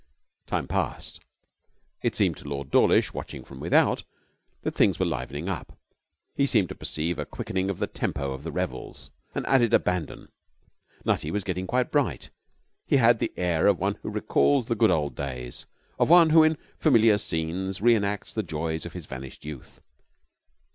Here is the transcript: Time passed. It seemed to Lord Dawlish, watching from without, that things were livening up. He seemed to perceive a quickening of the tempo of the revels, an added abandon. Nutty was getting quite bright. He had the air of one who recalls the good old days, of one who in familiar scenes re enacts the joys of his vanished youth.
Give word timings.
Time 0.47 0.67
passed. 0.67 1.19
It 2.01 2.15
seemed 2.15 2.35
to 2.37 2.49
Lord 2.49 2.71
Dawlish, 2.71 3.13
watching 3.13 3.43
from 3.45 3.59
without, 3.59 4.03
that 4.63 4.73
things 4.73 4.97
were 4.97 5.05
livening 5.05 5.47
up. 5.47 5.77
He 6.33 6.47
seemed 6.47 6.69
to 6.69 6.73
perceive 6.73 7.19
a 7.19 7.25
quickening 7.27 7.69
of 7.69 7.77
the 7.77 7.85
tempo 7.85 8.33
of 8.33 8.41
the 8.41 8.51
revels, 8.51 9.11
an 9.35 9.45
added 9.45 9.75
abandon. 9.75 10.29
Nutty 11.05 11.29
was 11.29 11.43
getting 11.43 11.67
quite 11.67 11.91
bright. 11.91 12.31
He 12.87 12.97
had 12.97 13.19
the 13.19 13.31
air 13.37 13.67
of 13.67 13.77
one 13.77 13.93
who 14.01 14.09
recalls 14.09 14.65
the 14.65 14.73
good 14.75 14.89
old 14.89 15.15
days, 15.15 15.67
of 15.99 16.09
one 16.09 16.31
who 16.31 16.41
in 16.43 16.57
familiar 16.79 17.19
scenes 17.19 17.79
re 17.79 17.93
enacts 17.93 18.33
the 18.33 18.41
joys 18.41 18.87
of 18.87 18.93
his 18.93 19.05
vanished 19.05 19.45
youth. 19.45 19.81